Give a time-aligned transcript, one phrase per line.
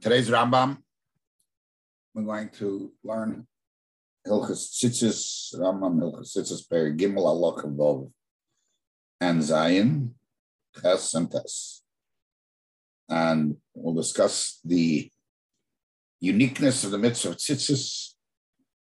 [0.00, 0.76] Today's Rambam,
[2.14, 3.48] we're going to learn
[4.24, 8.12] Hilchas Tzitzis, Rambam Hilchas Tzitzis, Per Gimel Allah Vov,
[9.20, 10.14] and Zion,
[10.80, 11.82] Ches and Tes.
[13.08, 15.10] And we'll discuss the
[16.20, 18.12] uniqueness of the mitzvah of Tzitzis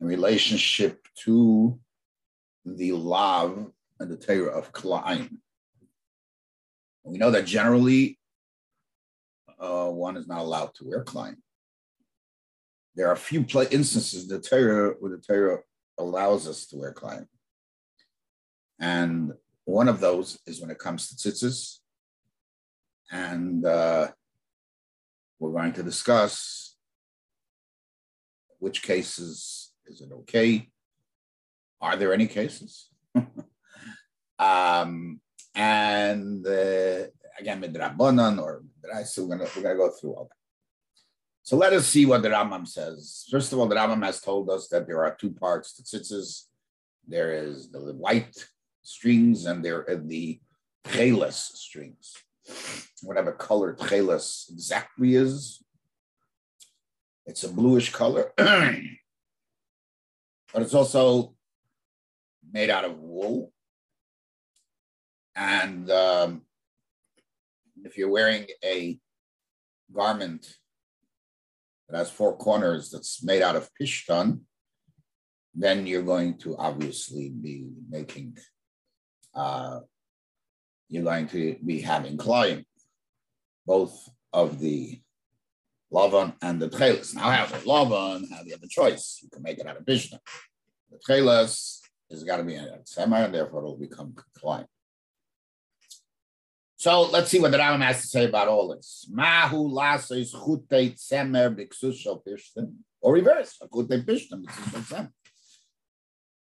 [0.00, 1.80] in relationship to
[2.64, 5.38] the Lav and the Torah of Klaim.
[7.02, 8.20] We know that generally
[9.62, 11.36] uh, one is not allowed to wear klein.
[12.96, 15.60] There are a few instances the Torah where the Torah
[15.98, 17.26] allows us to wear klein,
[18.78, 19.32] and
[19.64, 21.78] one of those is when it comes to tzitzis,
[23.10, 24.08] and uh,
[25.38, 26.76] we're going to discuss
[28.58, 30.68] which cases is it okay.
[31.80, 32.88] Are there any cases?
[34.38, 35.20] um,
[35.54, 37.06] and uh,
[37.38, 38.64] again, midrabanan or
[39.04, 40.36] so we're gonna we're gonna go through all that.
[41.44, 43.26] So let us see what the Rambam says.
[43.30, 46.44] First of all, the Rambam has told us that there are two parts to tzitzis.
[47.06, 48.46] There is the white
[48.82, 50.40] strings and there are the
[50.86, 52.14] chelas strings.
[53.02, 55.64] Whatever color chelas exactly is,
[57.26, 58.78] it's a bluish color, but
[60.56, 61.34] it's also
[62.52, 63.52] made out of wool.
[65.34, 66.42] And um,
[67.84, 68.98] if you're wearing a
[69.92, 70.46] garment
[71.88, 74.40] that has four corners that's made out of pishtan,
[75.54, 78.38] then you're going to obviously be making,
[79.34, 79.80] uh,
[80.88, 82.64] you're going to be having klein,
[83.66, 85.00] both of the
[85.92, 87.14] lavan and the tchelas.
[87.14, 89.18] Now, however, lavan, have you have a choice?
[89.22, 90.18] You can make it out of pishtan.
[90.90, 91.80] The tchelas
[92.10, 94.66] has got to be a semi, and therefore it'll become klein.
[96.82, 99.08] So let's see what the Rambam has to say about all this.
[99.08, 104.42] Mahu chutei tzemer b'ksushal pishtim, or reverse, chutei pishtim.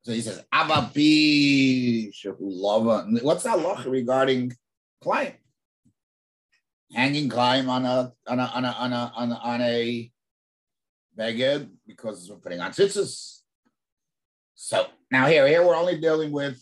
[0.03, 3.07] So he says, avapi shehu lava.
[3.23, 4.53] What's that loch regarding
[5.01, 5.33] climb?
[6.93, 10.11] Hanging climb on a on a on a on a on a, on a
[11.17, 13.39] beged because we're putting on tzitzis.
[14.53, 16.61] So now here, here we're only dealing with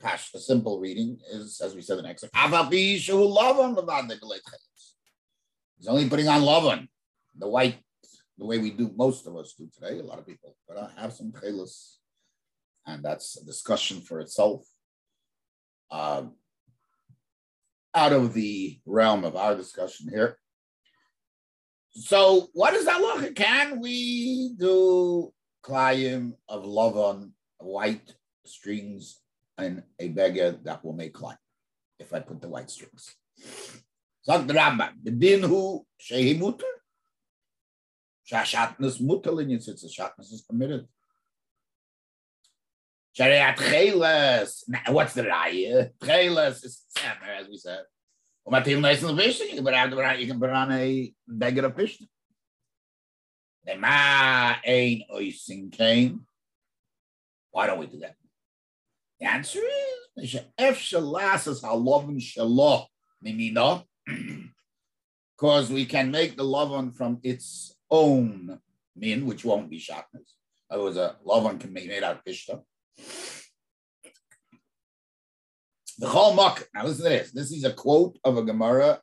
[0.00, 2.24] Pash, the simple reading is, as we said, the next.
[5.78, 6.88] He's only putting on Lavan,
[7.36, 7.78] the white,
[8.38, 9.98] the way we do, most of us do today.
[9.98, 11.96] A lot of people, but I have some chelas,
[12.86, 14.64] and that's a discussion for itself.
[15.90, 16.24] Uh,
[17.94, 20.38] out of the realm of our discussion here.
[21.92, 23.34] So, what is that look?
[23.34, 25.32] Can we do
[25.62, 28.14] klayim of Lavan, white
[28.46, 29.20] strings
[29.62, 31.36] and a beggar that will make light
[31.98, 33.14] if I put the white strings.
[34.22, 36.64] Sagt the Rambam, the din hu shehi mutter,
[38.30, 40.86] linyan sitz, shatnus is permitted.
[43.18, 45.90] Shariat cheles, what's the raya?
[46.04, 47.82] Cheles is tzemer, as we said.
[48.46, 51.66] Umatil nice in the fish, you can put on, you can put on a beggar
[51.66, 52.02] of fish.
[53.64, 56.26] The ein oisin came.
[57.50, 58.14] Why don't we do that?
[59.20, 59.60] The answer
[60.16, 60.34] is
[65.36, 68.58] because we can make the lovon from its own
[68.96, 70.34] min, which won't be shatnez.
[70.70, 72.62] In other a lovon can be made out of pishta.
[75.98, 76.66] The whole mock.
[76.74, 77.30] Now listen to this.
[77.32, 79.00] This is a quote of a Gemara,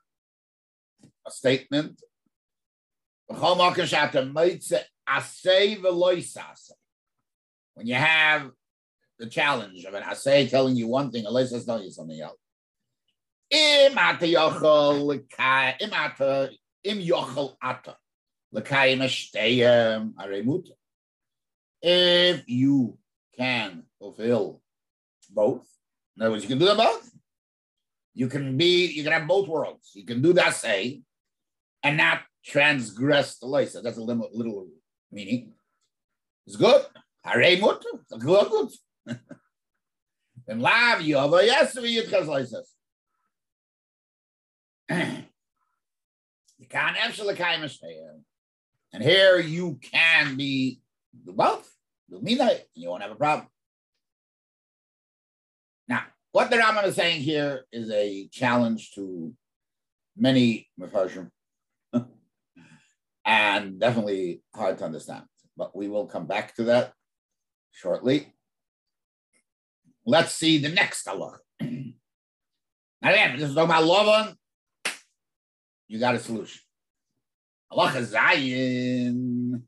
[1.27, 2.01] a statement.
[3.29, 3.91] The Chol Mok is
[7.75, 8.51] When you have
[9.19, 12.37] the challenge of an assay telling you one thing, unless it's telling you something else.
[21.81, 22.97] If you
[23.37, 24.61] can fulfill
[25.29, 25.67] both,
[26.15, 27.11] in other words, you can do them both.
[28.13, 29.91] You can be, you can have both worlds.
[29.93, 31.01] You can do that say
[31.83, 33.73] and not transgress the lace.
[33.73, 34.67] That's a little, little
[35.11, 35.53] meaning.
[36.47, 36.83] It's good.
[37.25, 38.69] It's good.
[40.47, 42.67] And lav yova yes we yitchas loises.
[46.59, 47.35] You can't actually
[48.91, 50.81] And here you can be
[51.25, 51.71] do both.
[52.09, 53.47] Do me that you won't have a problem.
[55.87, 59.33] Now, what the Rambam is saying here is a challenge to
[60.17, 61.29] many Mefarshim
[63.25, 65.23] and definitely hard to understand.
[65.55, 66.93] But we will come back to that
[67.71, 68.33] shortly.
[70.09, 71.37] Let's see the next Allah.
[71.59, 71.67] now,
[73.01, 74.35] again, this is talking about Lavan.
[75.89, 76.61] You got a solution.
[77.69, 79.63] Halacha Zayin.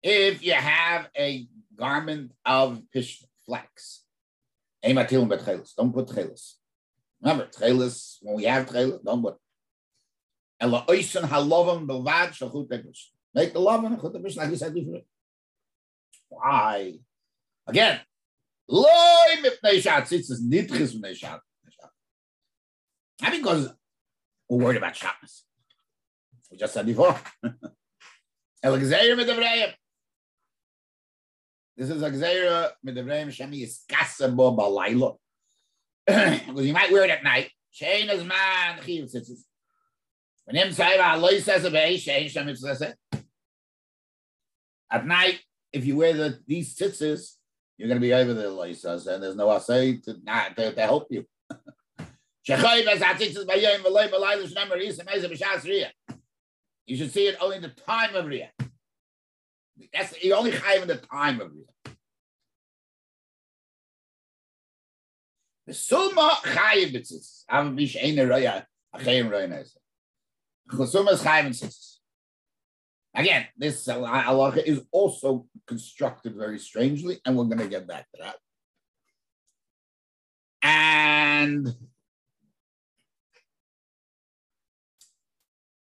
[0.00, 4.02] If you have a garment of pish flax,
[4.80, 6.52] don't put tchelis.
[7.20, 9.34] Remember, tchelis, when we have tchelis, don't put.
[13.34, 15.04] Make the love and chut.
[16.28, 16.94] Why?
[17.66, 18.00] Again,
[18.68, 21.40] loy mipnei shat tzitzis nitchis mipnei shat.
[23.22, 23.72] Not because
[24.48, 25.44] we're worried about Shabbos.
[26.50, 27.18] We just said before.
[28.62, 29.72] El Gzeir Medevreim.
[31.76, 35.16] This is a Gzeir Medevreim Shemi is Kasabo Balaylo.
[36.46, 37.50] Because you might wear it at night.
[37.72, 39.40] Shein is man chiv tzitzis.
[40.44, 42.96] When him say Allah says a bay, Shein Shemi says it.
[44.90, 45.40] At night,
[45.72, 47.36] if you wear the, these tzitzis,
[47.76, 50.80] you're going to be over the Loisas, and there's no assay to, not, to, to
[50.80, 51.26] help you.
[56.86, 58.50] You should see it only in the time of Riyah.
[59.92, 61.94] That's you only chayiv in the time of Riyah.
[65.66, 67.44] The summa chayiv b'tzitz.
[67.48, 69.76] Am bish ein roya achayim roya nesa.
[70.70, 71.93] Chusuma is chayiv b'tzitz.
[73.14, 78.22] Again, this halacha is also constructed very strangely, and we're going to get back to
[78.22, 78.36] that.
[80.62, 81.74] And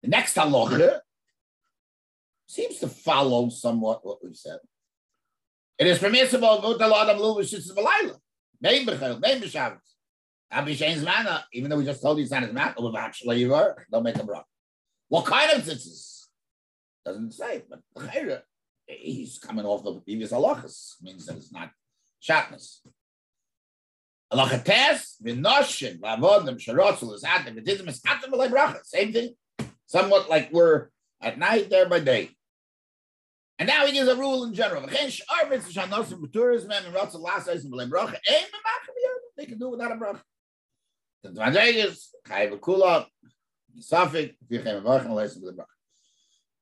[0.01, 0.99] The next halacha
[2.47, 4.57] seems to follow somewhat what we've said.
[5.77, 8.17] It is permissible to the Lord of Luvishitz Balayla.
[8.61, 9.77] Name Bechel, name B'Shabbos.
[10.51, 14.27] Abishain's manna, even though we just told you it's not his manna, don't make him
[14.27, 14.43] wrong.
[15.07, 16.20] What kind of tzitzis?
[17.05, 17.81] Doesn't say, but
[18.87, 21.71] he's coming off the previous halachas, means that it's not
[22.21, 22.79] shatness.
[24.31, 28.85] Halacha tes, v'noshim, v'avodim, sharotzul, is atim, v'tizim, is atim.
[28.85, 29.35] Same thing
[29.91, 30.87] somewhat like we're
[31.21, 32.29] at night, there by day.
[33.59, 34.87] And now he gives a rule in general.
[34.87, 34.95] They
[39.45, 40.21] can do without a bracha.
[41.23, 43.05] The Dvadegas, Chayv Kula,
[43.79, 45.65] Safik, Fichem Vachan, Lesim the bracha.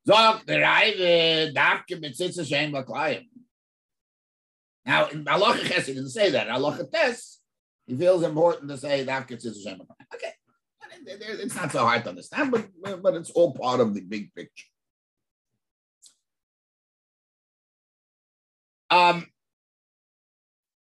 [0.09, 3.25] Zog, the Raive, Davke, Mitzitza, Shem, Baklayim.
[4.85, 6.47] Now, in Allah Chesed, he didn't say that.
[6.47, 7.39] In Allah Tes,
[7.85, 9.81] he feels important to say Baklayim.
[10.15, 10.33] Okay
[11.05, 12.67] it's not so hard to understand, but,
[13.01, 14.67] but it's all part of the big picture.
[18.89, 19.27] Um,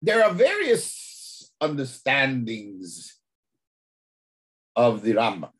[0.01, 3.19] there are various understandings
[4.75, 5.51] of the Rambam.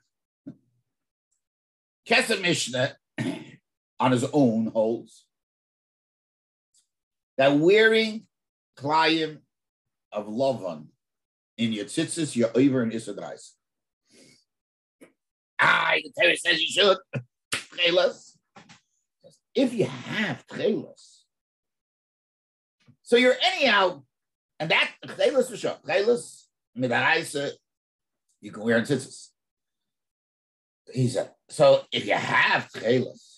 [2.08, 2.96] Kesef Mishnah,
[4.02, 5.26] on his own, holds
[7.38, 8.24] that wearing
[8.78, 9.38] klayim
[10.12, 10.88] of Lavan
[11.58, 13.52] in your tzitzis, your over and Isodrais
[15.60, 16.98] Ah, the Torah says you should.
[17.54, 18.36] Tchelas.
[19.54, 21.20] If you have tchelas.
[23.04, 24.02] So you're anyhow,
[24.60, 25.78] and that tchelas for sure.
[25.86, 26.46] Tchelas,
[26.76, 27.52] midaraisa,
[28.42, 29.28] you can wear in tzitzis.
[30.92, 33.31] He said, so if you have tchelas,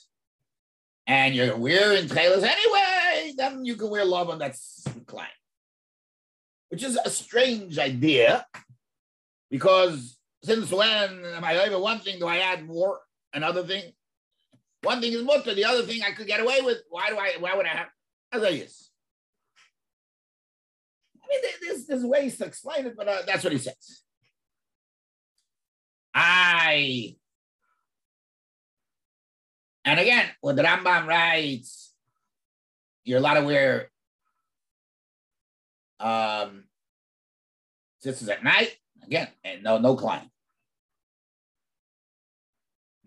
[1.07, 5.27] and you're wearing tchelas anyway, then you can wear love on that's klein.
[6.69, 8.45] Which is a strange idea
[9.51, 12.19] because since when am I over one thing?
[12.19, 12.99] Do I add more
[13.33, 13.93] another thing?
[14.81, 16.79] One thing is mutter, the other thing I could get away with.
[16.89, 17.35] Why do I?
[17.39, 17.87] Why would I have?
[18.31, 18.89] As I use.
[21.23, 24.01] I mean, there's there's ways to explain it, but uh, that's what he says.
[26.13, 27.15] I.
[29.85, 31.93] And again, when the Rambam writes,
[33.03, 33.89] you're allowed to wear
[35.99, 36.65] um,
[38.01, 38.75] this is at night
[39.05, 40.29] again, and no no client.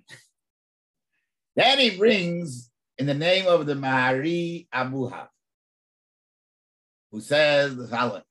[1.56, 5.28] Then he brings in the name of the Mahari Abuhav,
[7.10, 8.22] who says the following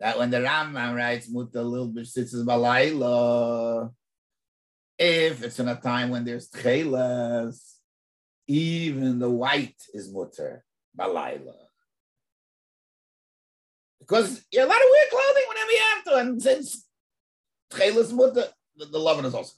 [0.00, 3.92] that when the Rambam writes Mutta Lil B'Shitzes Balayla,
[4.98, 7.60] if it's in a time when there's tchelas,
[8.46, 10.64] even the white is mutter
[10.98, 11.54] balayla.
[14.00, 16.86] Because you're allowed to wear clothing whenever you have to, and since
[17.72, 19.54] tchelas mutter, the, the loving is also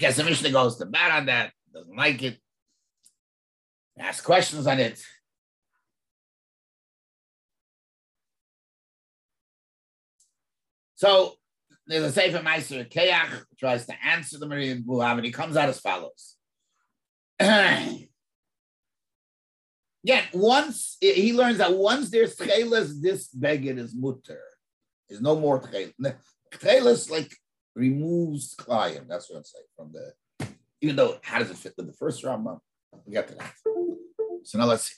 [0.00, 2.38] Kesef Mishnah goes to bat on that, doesn't like it,
[3.98, 5.02] ask questions on it.
[10.96, 11.34] So
[11.86, 15.68] there's a Sefer Meister Keach tries to answer the Mahari Abuhav, and he comes out
[15.68, 16.36] as follows.
[17.40, 18.08] Again,
[20.32, 24.42] once he learns that once there's tchelas, this beggar is mutter.
[25.08, 26.16] There's no more tchelas.
[26.54, 27.32] Tchelas like
[27.74, 29.08] removes client.
[29.08, 30.12] That's what I'm saying from the
[30.80, 32.58] Even though, how does it fit with the first Rambam?
[32.92, 33.52] We'll get to that.
[34.44, 34.94] So now let's see.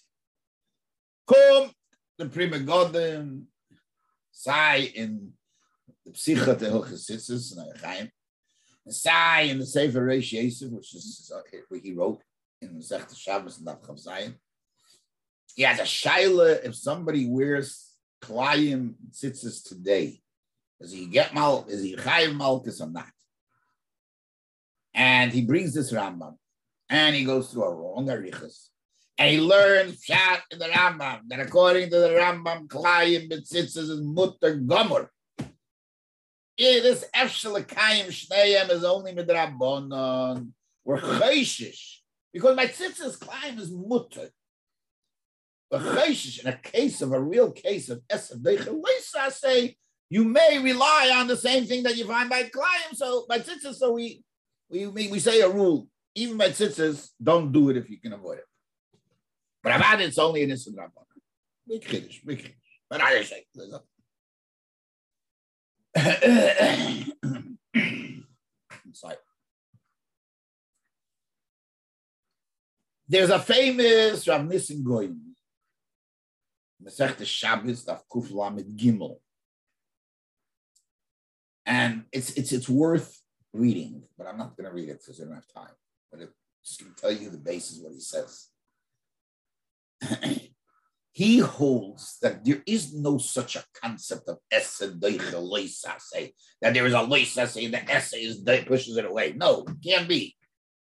[1.27, 1.73] Come,
[2.19, 3.45] the Pri Megadim,
[4.31, 5.33] Sai in
[6.13, 8.11] the Psichat Hilchasisis, and Chaim.
[8.91, 12.23] Sai in the Sefer Rosh Yosef, which is uh, what he wrote
[12.63, 14.35] in the Sech Shabbos and Daf Zayin.
[15.55, 20.21] He has a shaila if somebody wears Klayim tzitzis today.
[20.81, 21.67] Does he get mal?
[21.69, 23.11] Is he chayiv malchus or not?
[24.95, 26.37] And he brings this Rambam,
[26.89, 28.69] and he goes through a wrong arichas,
[29.19, 34.01] and he learns chat in the Rambam that according to the Rambam, Klayim tzitzis is
[34.01, 35.11] mutter gomer.
[36.59, 40.51] Yeah, this efshalakayim shneim is only midrabanon.
[40.85, 41.99] We're chayshish
[42.33, 44.31] because my tzitzis Klayim is mutter.
[45.71, 48.45] But in a case of a real case of Esav
[49.17, 49.77] I say
[50.11, 52.95] you may rely on the same thing that you find by Klayim.
[52.95, 54.25] So by tzitzis, so we
[54.69, 55.87] we we say a rule.
[56.17, 58.47] Even by tzitzis, don't do it if you can avoid it.
[59.63, 61.05] But I've had it's only an rabbanon.
[61.69, 62.55] Big chiddush, big chiddush.
[62.91, 63.45] But I say,
[68.93, 69.17] Sorry.
[73.09, 75.35] There's a famous Rav Nissim Gaon
[76.85, 79.17] Masechta Shabbos Daf Kuf Lamed Gimel,
[81.67, 83.21] and it's it's it's worth
[83.53, 85.75] reading, but I'm not going to read it because I don't have time.
[86.11, 86.31] But it
[86.65, 88.49] just going to tell you the basis what he says.
[91.19, 94.87] he holds that there is no such a concept of essay.
[94.87, 96.33] Leisa say
[96.63, 99.33] that there is a loisa say the essay is pushes it away.
[99.37, 100.37] No, can't be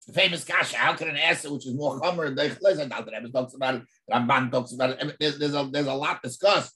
[0.04, 3.76] the famous kasha, how can an answer which is more chomer, the Rebbe talks about
[3.76, 6.74] it, Ramban talks about it, there's, there's, a, there's a lot discussed.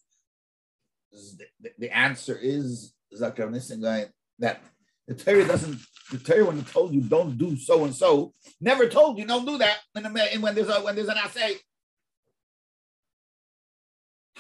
[1.10, 4.62] The, the, the answer is, Zakar Nissim Gaon, that
[5.08, 5.80] the Torah doesn't,
[6.12, 9.44] the Torah when it told you don't do so and so, never told you don't
[9.44, 10.04] do that when,
[10.40, 11.56] when there's a, when there's an assay.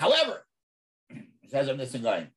[0.00, 0.46] However,
[1.10, 2.28] it says of Nissim Gaon,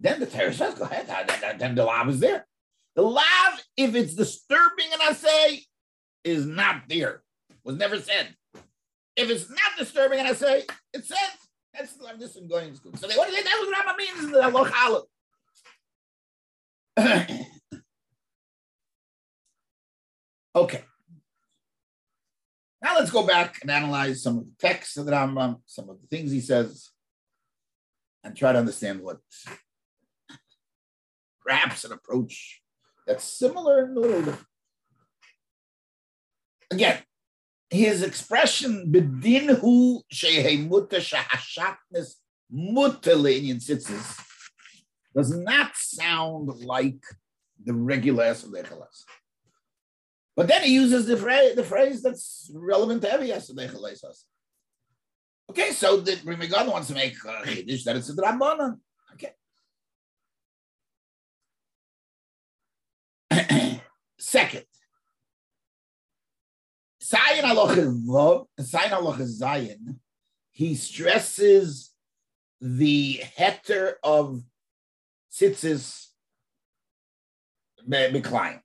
[0.00, 1.58] then the Torah says, go ahead.
[1.58, 2.46] Then the lav is there.
[2.94, 5.60] The lav, if it's disturbing an assay,
[6.24, 7.22] is not there.
[7.64, 8.34] Was never said.
[9.14, 11.18] If it's not disturbing an assay, it says.
[11.74, 12.96] That's just going to school.
[12.96, 13.44] So they, what is it?
[13.44, 14.30] That's what Rama means.
[14.32, 14.40] The
[20.56, 20.84] okay.
[22.86, 26.00] Now let's go back and analyze some of the texts of the Rambam, some of
[26.00, 26.90] the things he says,
[28.22, 29.18] and try to understand what
[31.44, 32.62] perhaps an approach
[33.04, 34.46] that's similar and a little different.
[36.70, 37.02] Again,
[37.70, 42.14] his expression bedinhu shehe muta shahashatnes
[42.52, 44.20] muta tzitzis
[45.12, 47.02] does not sound like
[47.64, 49.02] the regular esadechelas.
[50.36, 54.24] But then he uses the phrase, the phrase that's relevant to every esadechelas.
[55.50, 58.78] Okay, so the Rimigan wants to make uh, that it's a drabanan.
[64.18, 64.64] Second,
[67.02, 69.96] Zayin Allah Zayin Allah Zayin,
[70.50, 71.92] he stresses
[72.60, 74.42] the heter of
[75.32, 76.08] tzitzis
[77.88, 78.60] Beklein.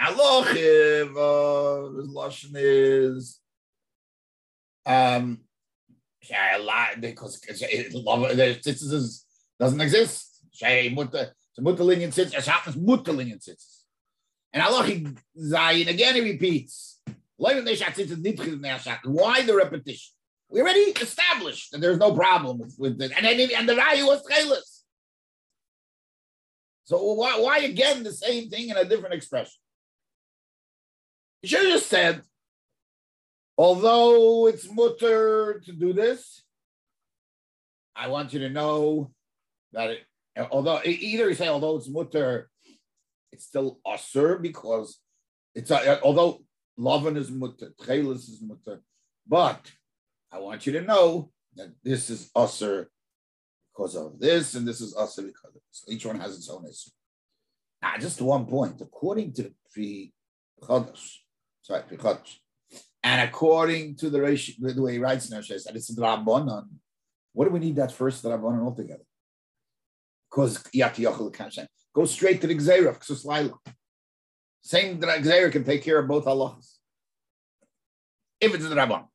[0.00, 3.40] Alochiv, uh, his lashon is
[4.86, 5.40] um,
[6.28, 9.24] yeah, a lot because the tzitzis
[9.58, 10.30] doesn't exist.
[10.52, 12.46] Shay mutter, so mutter linyan tzitzis.
[12.46, 13.82] happens mutter linyan tzitzis.
[14.52, 14.84] And Allah
[15.38, 17.00] Zayin again he repeats.
[17.36, 20.12] Why the repetition?
[20.48, 23.10] We already established that there's no problem with, with it.
[23.16, 24.82] And, then, and the Rayu was Tchelis.
[26.84, 29.54] So why, why again the same thing in a different expression?
[31.44, 32.22] You should have just said,
[33.58, 36.42] although it's mutter to do this,
[37.94, 39.12] I want you to know
[39.74, 40.06] that it,
[40.50, 42.48] although either you say, although it's mutter
[43.30, 44.98] it's still usher because
[45.54, 46.40] it's uh, although
[46.78, 48.80] Lovin is mutter, Tchelis is mutter,
[49.28, 49.70] but
[50.32, 52.88] I want you to know that this is usher
[53.70, 55.84] because of this, and this is usher because of this.
[55.88, 56.90] Each one has its own issue.
[57.82, 58.80] Now, just one point.
[58.80, 60.10] According to the
[60.62, 61.18] Chodesh,
[61.64, 61.82] sorry,
[63.02, 66.68] and according to the, ratio, the way he writes now, says that it's Rabbanon,
[67.32, 69.04] what do we need that first Rabbanon altogether?
[70.30, 71.66] Because Yochel.
[71.94, 73.54] Go straight to the Gzeira, Laila.
[74.62, 76.78] Same Gzeira can take care of both Allahs.
[78.40, 79.06] If it's the Rabban.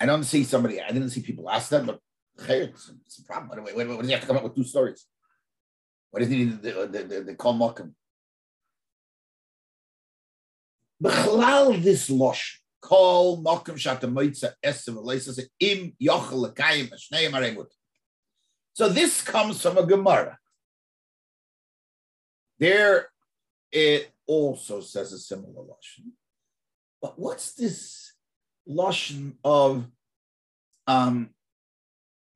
[0.00, 1.98] I don't see somebody, I didn't see people ask that, but
[3.06, 3.64] It's a problem.
[3.64, 5.04] Why, why, why, does he have to come up with two stories?
[6.10, 7.92] Why does he need the, the, the, the Kol Mokum?
[11.02, 12.60] Bechlal this losh.
[12.80, 17.68] Kol Mokum Shatamoitza Esav Leisas Im Yochel Lekayim Ashneim Aremut.
[18.72, 20.38] So this comes from a Gemara.
[22.58, 23.10] There
[23.70, 26.12] it also says a similar lashon.
[27.02, 28.14] But what's this
[28.68, 29.86] lashon of
[30.86, 31.30] um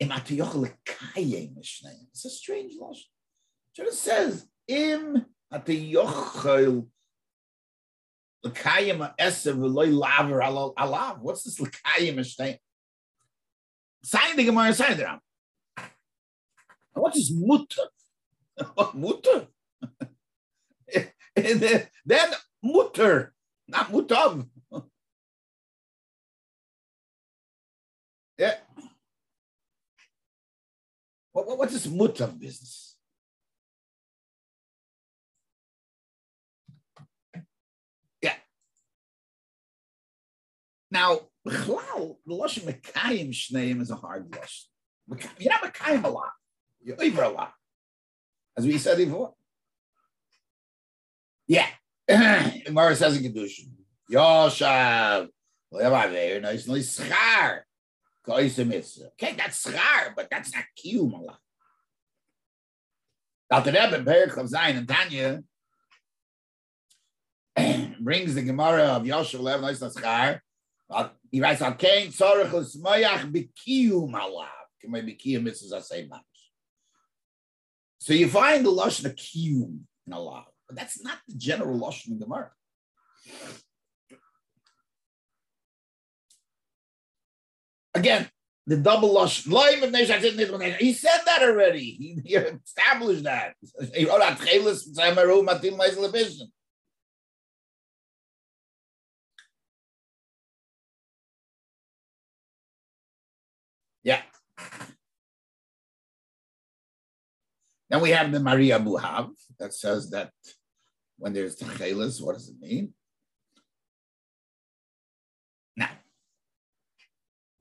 [0.00, 0.10] it's
[2.24, 3.11] a strange lashon.
[3.78, 6.86] It says im atiyochel
[8.44, 11.20] l'kayim esev v'loy laver alav.
[11.20, 12.58] What's this l'kayim mishnayim?
[14.04, 15.20] Sign the Gemara, sign the Ram.
[16.94, 17.88] What is mutter?
[18.74, 19.46] What mutter?
[21.36, 22.28] and then
[22.62, 23.32] mutter,
[23.66, 24.46] not mutav.
[28.38, 28.56] yeah.
[31.32, 32.96] What, what, what's this mutav business?
[38.20, 38.34] Yeah.
[40.92, 41.52] Now, the
[42.28, 44.66] Lashon Mekayim Shneim is a hard Lashon.
[45.38, 46.32] You're not Mekayim a lot.
[46.82, 47.54] You're over a lot.
[48.58, 49.32] As we said before.
[51.46, 51.66] Yeah.
[52.06, 53.70] Gemara says in Kedushin.
[54.10, 55.28] Yoshav.
[55.72, 57.60] Schar.
[58.28, 61.38] Okay, that's schar, but that's not kiyum Allah.
[63.50, 63.72] Dr.
[63.72, 65.42] Rebbe, Perik of Zion and Tanya
[68.00, 70.40] brings the Gemara of Yoshav Lev Nice Schar.
[71.30, 74.48] He writes, Al Kain Tzorech L'Smoyach B'kiyum Allah.
[74.80, 76.10] Can maybe kiyum mitzvahs are same
[77.98, 80.44] So you find the Lashon of kiyum in Allah.
[80.68, 82.50] But that's not the general Lashon in the Gemara.
[87.94, 88.28] Again,
[88.66, 90.78] the double Lashon.
[90.78, 91.80] He said that already.
[91.80, 93.54] He, he established that.
[107.92, 110.30] Then we have the Mahari Abuhav that says that
[111.18, 112.94] when there's techelis, what does it mean?
[115.76, 115.90] Now,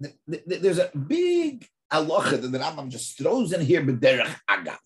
[0.02, 4.78] th- th- there's a big aloha that the Rambam just throws in here, b'derech agav,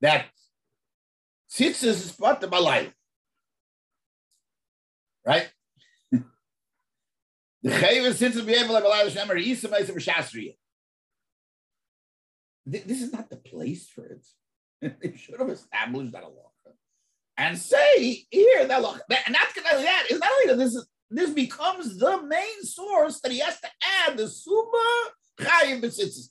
[0.00, 0.28] that
[1.52, 2.90] tzitzis is part of life,
[5.26, 5.50] right?
[7.62, 9.36] The chayv tzitzis be able to allow Hashem or
[12.68, 12.86] shastriya.
[12.86, 14.26] This is not the place for it.
[15.02, 16.50] they should have established that law
[17.36, 20.06] and say here that look, and not only that.
[20.08, 23.68] It's not only that this is this becomes the main source that he has to
[24.06, 26.30] add the suma chayim b'tzitzis.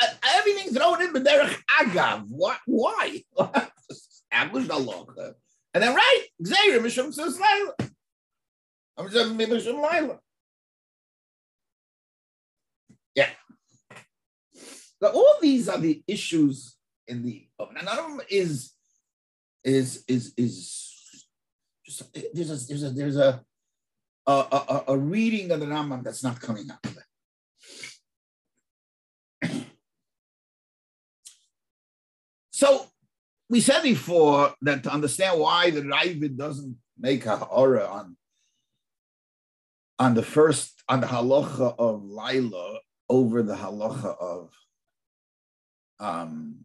[0.00, 2.24] Uh, everything thrown in b'derech agav.
[2.28, 2.56] Why?
[2.66, 3.22] Why?
[3.90, 5.06] Establish the law,
[5.72, 7.92] and then right, Xavier mishum says Laila.
[8.96, 10.18] I'm just mishum Laila.
[13.14, 13.28] Yeah.
[15.02, 16.76] So all these are the issues
[17.08, 17.46] in the.
[17.58, 18.72] None of them is
[19.62, 21.26] is is is
[21.84, 23.44] just there's a there's a there's a
[24.26, 26.66] a, a, a reading of the Rambam that's not coming
[29.42, 29.50] it.
[32.50, 32.86] so
[33.50, 38.16] we said before that to understand why the Ravid doesn't make a aura on
[39.98, 42.78] on the first on the halacha of Laila
[43.08, 44.50] over the halacha of
[46.00, 46.64] um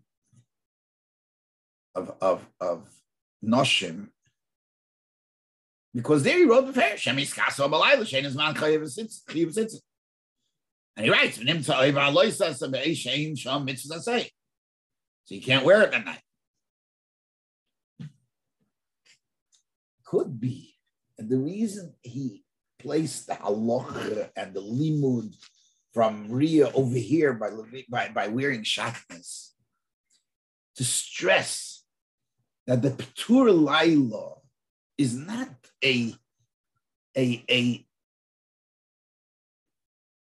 [1.96, 2.90] of of of
[3.44, 4.10] Noshim,
[5.94, 9.76] because there he wrote the fair Shemis Kaso Balayla Shein is man Chayev Sitzit.
[10.96, 14.32] And he writes, "V'nim tza'oiv aloisa sabei shein sham mitzvah say."
[15.24, 16.22] So you can't wear it at night.
[20.04, 20.76] Could be,
[21.18, 22.44] and the reason he
[22.80, 25.36] placed the halacha and the limud
[26.00, 27.50] from Ria over here by,
[27.90, 29.50] by, by wearing shatnez
[30.78, 31.84] to stress
[32.68, 34.36] that the Petur Laila
[34.98, 35.50] is not
[35.84, 36.16] a,
[37.18, 37.86] a, a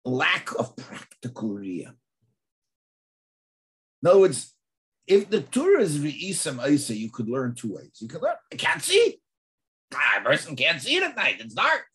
[0.05, 1.95] lack of practical Ria.
[4.03, 4.53] In other words,
[5.07, 7.97] if the Torah is Re'isam Isa, you could learn two ways.
[7.99, 9.19] You could learn, I can't see.
[9.91, 11.87] Ah, a person can't see it at night, it's dark.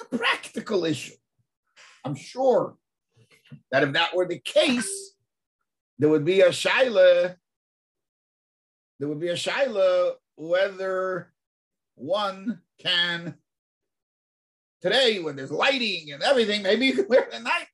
[0.00, 1.19] A practical issue.
[2.04, 2.76] I'm sure
[3.70, 5.14] that if that were the case,
[5.98, 7.36] there would be a shaila.
[8.98, 11.32] There would be a shaila whether
[11.96, 13.34] one can
[14.80, 17.66] today when there's lighting and everything, maybe you can wear it at night.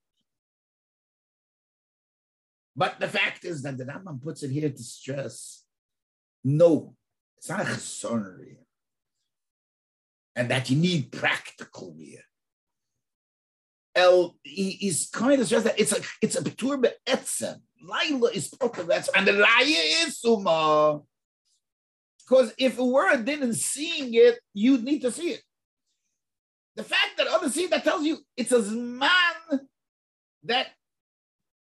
[2.74, 5.62] But the fact is that the Rambam puts it here to stress
[6.48, 6.94] no,
[7.38, 8.38] it's not a chesoner.
[10.36, 12.22] And that you need practical here.
[13.96, 17.56] El, he, he's coming to stress that it's a it's a betur be'etzem.
[17.82, 21.00] Laila is proper and the raya is suma.
[22.18, 25.42] Because if it were a din and seeing it, you'd need to see it.
[26.74, 29.60] The fact that others see that tells you it's a man
[30.44, 30.68] that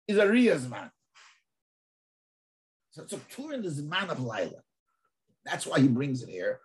[0.07, 0.89] is a Riya's man.
[2.91, 4.61] So it's a tour in the Zman of Laila.
[5.43, 6.59] That's why he brings it here.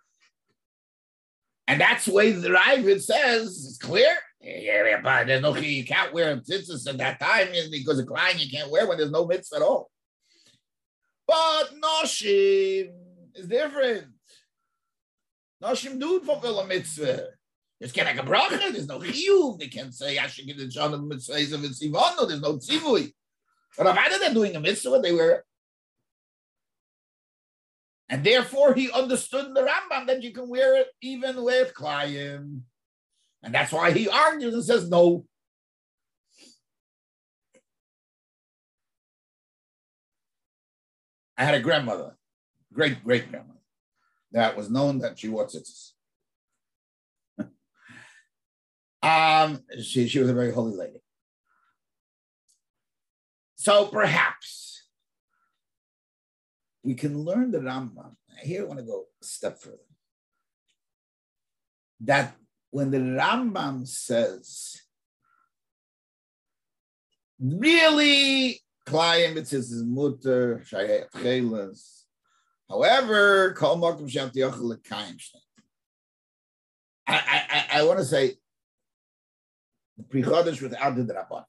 [1.71, 4.13] And that's the way the Ravid says it's clear.
[4.41, 8.49] Yeah, but there's no you can't wear tzitzis at that time because of crying you
[8.51, 9.89] can't wear when there's no mitzvah at all.
[11.25, 12.91] But Noshim
[13.35, 14.07] is different.
[15.63, 17.27] Noshim do fulfill a mitzvah.
[17.79, 19.57] It's There's like a bracha, there's no chiyuv.
[19.57, 23.13] They can't say I should give the John of mitzvahs of tzivano, there's no tzivui.
[23.77, 25.45] But Avada, they're doing a mitzvah, they wear
[28.11, 32.59] and therefore, he understood the Rambam that you can wear it even with Klayim.
[33.41, 35.25] And that's why he argues and says no.
[41.37, 42.17] I had a grandmother,
[42.73, 43.61] great great grandmother,
[44.33, 45.91] that was known that she wore tzitzis.
[49.01, 50.99] um, she, she was a very holy lady.
[53.55, 54.80] So perhaps
[56.83, 58.15] we can learn the Rambam.
[58.41, 59.77] Here I want to go a step further.
[62.01, 62.35] That
[62.71, 64.81] when the Rambam says,
[67.39, 71.07] really, Klayim, it says is mutter, shayet.
[72.69, 74.77] However, kol mokum shem tiyochel
[77.07, 77.15] I,
[77.73, 78.35] I, I want to say
[79.97, 81.43] the pre-chodesh without the Rabban.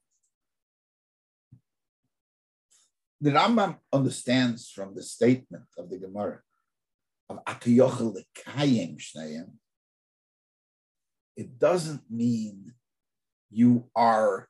[3.22, 6.40] The Rambam understands from the statement of the Gemara
[7.28, 9.48] of Akiyochel Lekayim Shnayim,
[11.36, 12.74] it doesn't mean
[13.50, 14.48] you are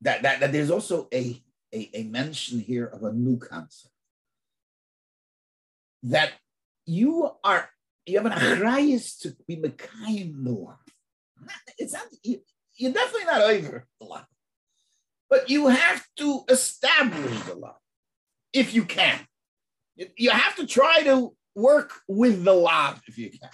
[0.00, 1.42] that, that, that there's also a,
[1.74, 3.92] a, a mention here of a new concept
[6.02, 6.32] that
[6.86, 7.68] you are
[8.06, 10.78] you have an achrayis to be mekayim the.
[11.76, 12.40] It's not you,
[12.76, 14.24] you're definitely not over the law.
[15.36, 17.76] But you have to establish the law
[18.54, 19.20] if you can.
[20.16, 23.50] You have to try to work with the law if you can.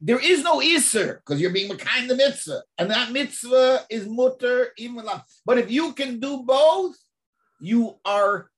[0.00, 4.68] There is no iser because you're being kind the mitzvah, and that mitzvah is mutter
[4.78, 5.04] even
[5.44, 6.94] But if you can do both,
[7.60, 8.48] you are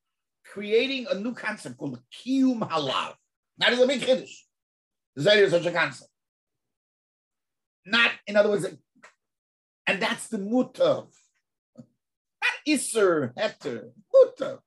[0.45, 3.15] creating a new concept called kiyum halav.
[3.57, 4.37] That is a big chiddush.
[5.17, 6.11] There's such a concept.
[7.87, 8.67] Not, in other words,
[9.87, 11.09] and that's the mutav.
[11.77, 14.59] Not iser, heter, mutav.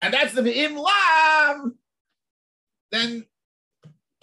[0.00, 1.72] And that's the im lav.
[2.90, 3.26] Then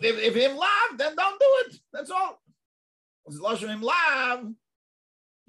[0.01, 1.79] if, if him lav, then don't do it.
[1.93, 2.41] That's all.
[3.27, 4.45] It's lashon him lav.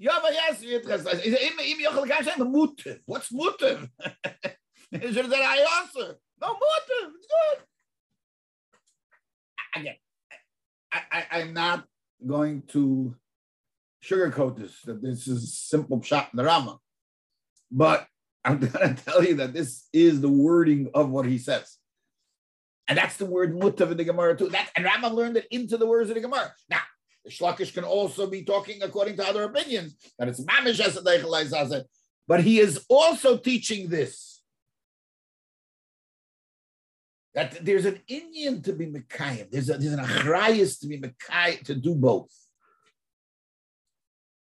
[0.01, 2.99] Yava yes, im yochel kashem mutav.
[3.05, 3.89] What's mutav?
[4.91, 6.19] Is it that I answer?
[6.41, 7.11] No mutav.
[7.15, 7.63] It's good.
[9.75, 9.95] Again,
[10.91, 11.85] I, I, am not
[12.25, 13.15] going to
[14.03, 16.77] sugarcoat this, that this is simple shot in the Rama.
[17.71, 18.07] But
[18.45, 21.77] I'm going to tell you that this is the wording of what he says.
[22.87, 24.47] And that's the word mutav in the Gemara too.
[24.49, 26.53] That, and Rama learned it into the words of the Gemara.
[26.69, 26.79] Now,
[27.25, 31.83] the Shlakish can also be talking according to other opinions, that it's mamish as
[32.27, 34.36] but he is also teaching this
[37.37, 39.51] that there's an Indian to be Mekayim.
[39.51, 42.31] There's, a, there's an Achrayas to be Mekayim, to do both.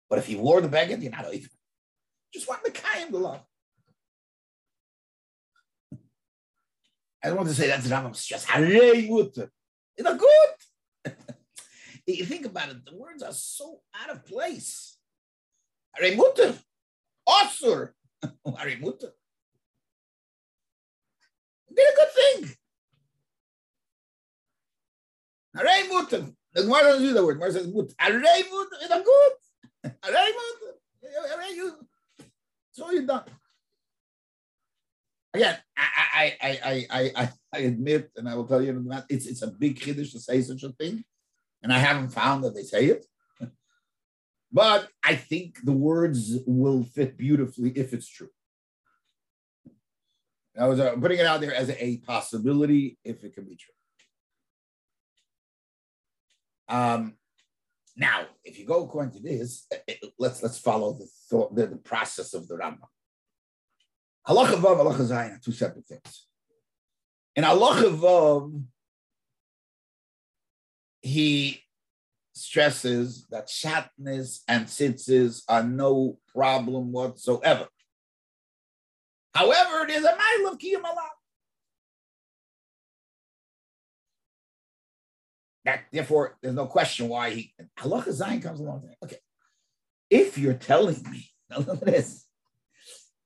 [0.10, 1.50] But if you wore the beggar, you're not even.
[2.34, 3.42] Just want Mekayim the.
[7.22, 9.10] I don't want to say that's Rambam's just Harei.
[9.98, 11.14] It's not good.
[12.08, 14.98] you think about it, the words are so out of place.
[16.00, 16.58] Harei Mutter.
[17.28, 17.90] Osur.
[18.48, 19.12] Harei Mutter.
[21.76, 22.12] Did a good
[22.46, 22.56] thing.
[25.56, 26.28] Arei mutter.
[26.54, 27.36] The Gemara doesn't use the word.
[27.36, 27.96] Gemara says mutter.
[28.02, 28.78] Arei mutter.
[28.82, 29.94] It's good.
[30.04, 31.54] Arei mutter.
[31.56, 31.74] You.
[32.72, 33.24] So you done.
[35.34, 39.42] Again, I, I, I, I, I, I admit, and I will tell you, it's it's
[39.42, 41.04] a big chiddush to say such a thing,
[41.62, 43.06] and I haven't found that they say it.
[44.52, 48.30] But I think the words will fit beautifully if it's true.
[50.58, 53.75] I was uh, putting it out there as a possibility if it can be true.
[56.68, 57.18] Um,
[57.98, 59.68] Now, if you go according to this,
[60.20, 62.90] let's let's follow the thought, the, the process of the Rambam.
[64.28, 66.28] Halacha vav, halacha zayin are two separate things.
[67.36, 68.64] In halacha vav,
[71.02, 71.62] he
[72.34, 77.68] stresses that shatnez and tzitzis are no problem whatsoever.
[79.34, 80.84] However, there's a mile of kiyam
[85.66, 88.88] That therefore, there's no question why he halacha zayin comes along.
[89.04, 89.18] Okay,
[90.10, 92.26] if you're telling me, now look at this.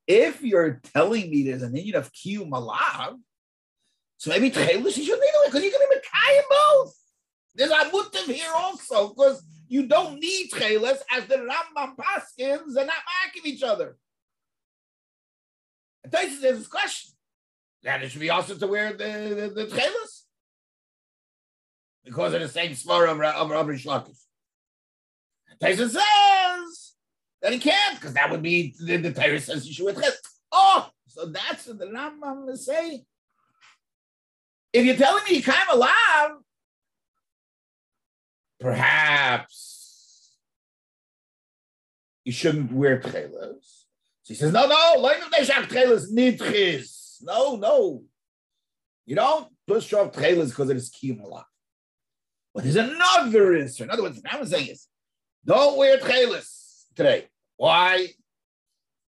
[0.07, 3.19] If you're telling me there's an union of kiyum alav,
[4.17, 6.95] so maybe tchelis you shouldn't either because you're going to be kayim both.
[7.55, 12.85] There's a mutiv here also because you don't need tchelis as the Rambam paskins are
[12.85, 13.97] not marking each other.
[16.03, 17.11] And Tyson there's this question
[17.83, 20.18] that it should be also to wear the the, the tchelis
[22.03, 24.19] because of the same svara of, of Reish Lakish.
[25.59, 26.93] Tyson says
[27.41, 30.13] that he can't because that would be the, the Torah says you should tchelis.
[30.51, 33.05] Oh, so that's what the Rambam is saying.
[34.71, 36.31] If you're telling me you of alive,
[38.59, 40.37] perhaps
[42.23, 43.01] you shouldn't wear.
[43.01, 43.55] So
[44.23, 45.01] he says, no, no,
[47.21, 48.03] no, no.
[49.05, 51.45] You don't push off tchelas because it is kiyum alive.
[52.53, 53.83] But there's another answer.
[53.83, 54.87] In other words, what I'm saying is,
[55.45, 57.27] don't wear tchelas today.
[57.57, 58.07] Why?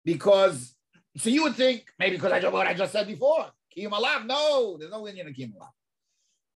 [0.04, 0.76] Because,
[1.18, 4.26] so you would think, maybe because I just what I just said before, kiyum alive.
[4.26, 5.70] No, there's no Indian in kiyum alive.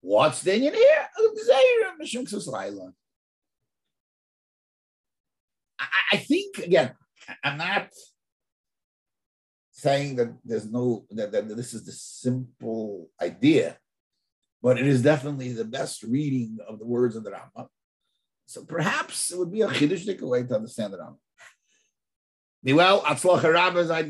[0.01, 1.09] What's the Indian here?
[5.79, 6.93] I, I think again,
[7.43, 7.89] I'm not
[9.71, 13.77] saying that there's no that, that this is the simple idea
[14.65, 17.67] but it is definitely the best reading of the words of the Rambam.
[18.47, 21.17] So perhaps it would be a chiddushnik way to understand the Rambam.
[22.75, 24.01] Well, Atzlocha Rabbis, I